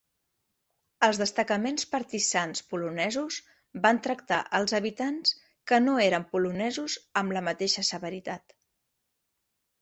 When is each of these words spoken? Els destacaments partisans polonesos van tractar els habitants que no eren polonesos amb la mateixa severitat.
Els 1.07 1.17
destacaments 1.23 1.83
partisans 1.91 2.63
polonesos 2.71 3.37
van 3.83 3.99
tractar 4.07 4.39
els 4.61 4.73
habitants 4.79 5.35
que 5.73 5.79
no 5.85 5.95
eren 6.07 6.27
polonesos 6.33 6.97
amb 7.23 7.37
la 7.39 7.45
mateixa 7.51 7.85
severitat. 7.93 8.59